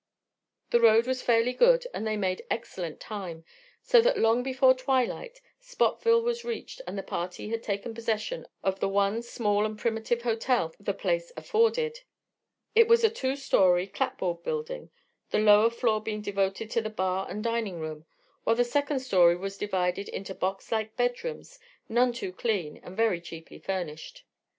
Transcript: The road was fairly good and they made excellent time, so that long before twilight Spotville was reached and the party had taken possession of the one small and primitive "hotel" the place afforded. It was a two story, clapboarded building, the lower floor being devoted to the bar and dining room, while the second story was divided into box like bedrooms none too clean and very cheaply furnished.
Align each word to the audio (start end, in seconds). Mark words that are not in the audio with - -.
The 0.71 0.79
road 0.81 1.05
was 1.05 1.21
fairly 1.21 1.53
good 1.53 1.85
and 1.93 2.07
they 2.07 2.17
made 2.17 2.43
excellent 2.49 2.99
time, 2.99 3.45
so 3.83 4.01
that 4.01 4.17
long 4.17 4.41
before 4.41 4.73
twilight 4.73 5.41
Spotville 5.61 6.23
was 6.23 6.43
reached 6.43 6.81
and 6.87 6.97
the 6.97 7.03
party 7.03 7.49
had 7.49 7.61
taken 7.61 7.93
possession 7.93 8.47
of 8.63 8.79
the 8.79 8.89
one 8.89 9.21
small 9.21 9.63
and 9.63 9.77
primitive 9.77 10.23
"hotel" 10.23 10.73
the 10.79 10.95
place 10.95 11.31
afforded. 11.37 11.99
It 12.73 12.87
was 12.87 13.03
a 13.03 13.11
two 13.11 13.35
story, 13.35 13.85
clapboarded 13.85 14.41
building, 14.43 14.89
the 15.29 15.37
lower 15.37 15.69
floor 15.69 16.01
being 16.01 16.21
devoted 16.23 16.71
to 16.71 16.81
the 16.81 16.89
bar 16.89 17.27
and 17.29 17.43
dining 17.43 17.79
room, 17.79 18.05
while 18.43 18.55
the 18.55 18.63
second 18.63 19.01
story 19.01 19.35
was 19.35 19.55
divided 19.55 20.09
into 20.09 20.33
box 20.33 20.71
like 20.71 20.95
bedrooms 20.95 21.59
none 21.87 22.11
too 22.11 22.33
clean 22.33 22.77
and 22.81 22.97
very 22.97 23.21
cheaply 23.21 23.59
furnished. 23.59 24.23